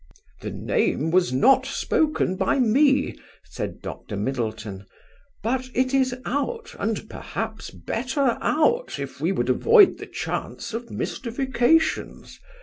"The 0.41 0.49
name 0.49 1.11
was 1.11 1.31
not 1.31 1.67
spoken 1.67 2.35
by 2.35 2.57
me," 2.57 3.19
said 3.43 3.83
Dr. 3.83 4.17
Middleton. 4.17 4.87
"But 5.43 5.69
it 5.75 5.93
is 5.93 6.15
out, 6.25 6.75
and 6.79 7.07
perhaps 7.07 7.69
better 7.69 8.35
out, 8.41 8.97
if 8.97 9.21
we 9.21 9.31
would 9.31 9.51
avoid 9.51 9.99
the 9.99 10.07
chance 10.07 10.73
of 10.73 10.89
mystifications. 10.89 12.39